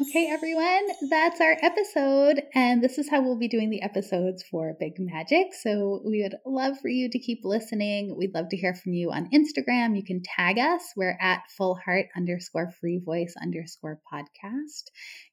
[0.00, 2.42] Okay, everyone, that's our episode.
[2.54, 5.54] And this is how we'll be doing the episodes for Big Magic.
[5.54, 8.16] So we would love for you to keep listening.
[8.16, 9.96] We'd love to hear from you on Instagram.
[9.96, 10.82] You can tag us.
[10.96, 14.90] We're at full heart underscore free voice underscore podcast.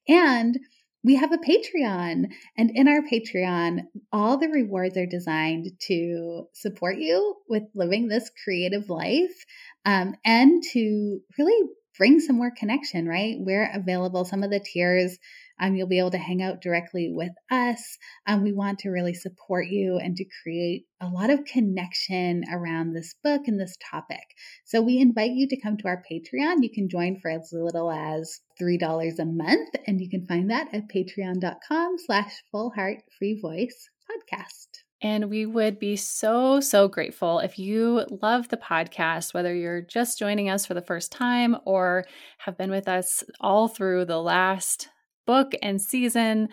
[0.07, 0.59] And
[1.03, 2.25] we have a Patreon.
[2.57, 8.29] And in our Patreon, all the rewards are designed to support you with living this
[8.43, 9.45] creative life
[9.85, 13.35] um, and to really bring some more connection, right?
[13.39, 14.25] We're available.
[14.25, 15.17] Some of the tiers,
[15.59, 17.97] um, you'll be able to hang out directly with us.
[18.27, 22.93] Um, we want to really support you and to create a lot of connection around
[22.93, 24.23] this book and this topic.
[24.65, 26.57] So we invite you to come to our Patreon.
[26.61, 30.67] You can join for as little as $3 a month, and you can find that
[30.73, 32.73] at patreon.com slash full
[33.17, 34.83] free voice podcast.
[35.01, 40.19] And we would be so, so grateful if you love the podcast, whether you're just
[40.19, 42.05] joining us for the first time or
[42.39, 44.89] have been with us all through the last
[45.29, 46.49] book and season.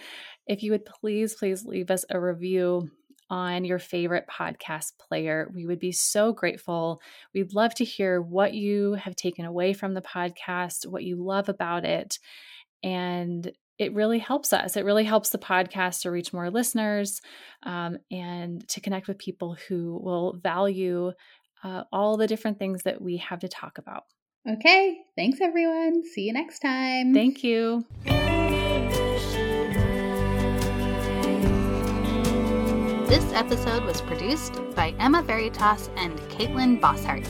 [0.47, 2.91] If you would please, please leave us a review
[3.31, 5.51] on your favorite podcast player.
[5.55, 7.01] We would be so grateful.
[7.33, 11.49] We'd love to hear what you have taken away from the podcast, what you love
[11.49, 12.19] about it.
[12.83, 14.77] And it really helps us.
[14.77, 17.23] It really helps the podcast to reach more listeners
[17.63, 21.13] um, and to connect with people who will value
[21.65, 24.03] uh, all the different things that we have to talk about.
[24.47, 24.99] Okay.
[25.17, 26.03] Thanks, everyone.
[26.05, 27.15] See you next time.
[27.15, 27.87] Thank you.
[33.07, 37.25] This episode was produced by Emma Veritas and Caitlin Bosshart.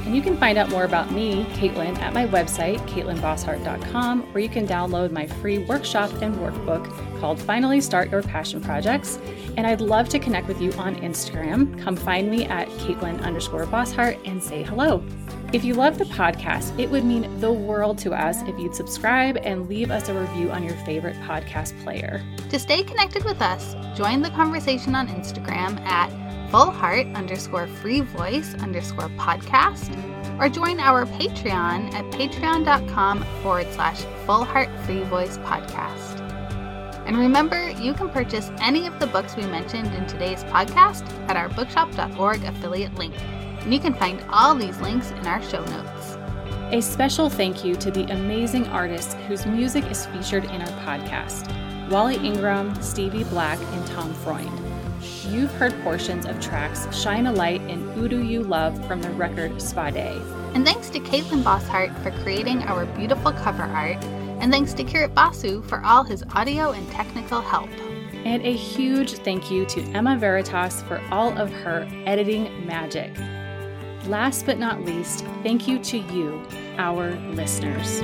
[0.08, 4.48] And you can find out more about me, Caitlin, at my website, caitlinbosshart.com, where you
[4.48, 9.18] can download my free workshop and workbook called Finally Start Your Passion Projects.
[9.58, 11.78] And I'd love to connect with you on Instagram.
[11.82, 15.04] Come find me at Caitlin underscore Bosshart and say hello.
[15.52, 19.36] If you love the podcast, it would mean the world to us if you'd subscribe
[19.42, 22.24] and leave us a review on your favorite podcast player.
[22.48, 28.54] To stay connected with us, join the conversation on Instagram at fullheart underscore free voice
[28.54, 29.92] underscore podcast
[30.40, 36.20] or join our Patreon at patreon.com forward slash fullheart free voice podcast.
[37.06, 41.36] And remember, you can purchase any of the books we mentioned in today's podcast at
[41.36, 43.14] our bookshop.org affiliate link.
[43.62, 46.18] And you can find all these links in our show notes.
[46.70, 51.50] A special thank you to the amazing artists whose music is featured in our podcast
[51.88, 54.67] Wally Ingram, Stevie Black, and Tom Freund.
[55.30, 59.10] You've heard portions of tracks Shine a Light and Who Do You Love from the
[59.10, 60.22] record Spade.
[60.54, 64.02] And thanks to Caitlin Bosshart for creating our beautiful cover art,
[64.40, 67.68] and thanks to Kirit Basu for all his audio and technical help.
[68.24, 73.14] And a huge thank you to Emma Veritas for all of her editing magic.
[74.06, 76.42] Last but not least, thank you to you,
[76.78, 78.00] our listeners.